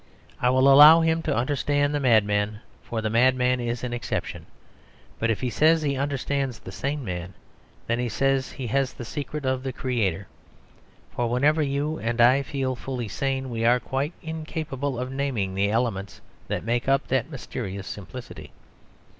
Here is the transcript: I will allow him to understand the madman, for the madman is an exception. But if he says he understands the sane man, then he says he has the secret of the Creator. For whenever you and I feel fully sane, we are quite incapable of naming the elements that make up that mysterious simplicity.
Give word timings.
I 0.41 0.49
will 0.49 0.67
allow 0.67 1.01
him 1.01 1.21
to 1.21 1.35
understand 1.35 1.93
the 1.93 1.99
madman, 1.99 2.61
for 2.81 3.01
the 3.01 3.09
madman 3.11 3.59
is 3.59 3.83
an 3.83 3.93
exception. 3.93 4.47
But 5.19 5.29
if 5.29 5.41
he 5.41 5.51
says 5.51 5.83
he 5.83 5.95
understands 5.95 6.57
the 6.57 6.71
sane 6.71 7.05
man, 7.05 7.35
then 7.85 7.99
he 7.99 8.09
says 8.09 8.53
he 8.53 8.65
has 8.65 8.93
the 8.93 9.05
secret 9.05 9.45
of 9.45 9.61
the 9.61 9.71
Creator. 9.71 10.25
For 11.15 11.29
whenever 11.29 11.61
you 11.61 11.99
and 11.99 12.19
I 12.19 12.41
feel 12.41 12.75
fully 12.75 13.09
sane, 13.09 13.51
we 13.51 13.63
are 13.63 13.79
quite 13.79 14.13
incapable 14.23 14.97
of 14.97 15.11
naming 15.11 15.53
the 15.53 15.69
elements 15.69 16.19
that 16.47 16.63
make 16.63 16.87
up 16.87 17.05
that 17.09 17.29
mysterious 17.29 17.85
simplicity. 17.85 18.49